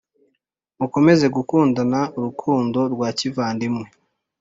Mukomeze 0.79 1.25
gukundana 1.35 1.99
urukundo 2.17 2.79
rwa 2.93 3.09
kivandimwe 3.17 3.85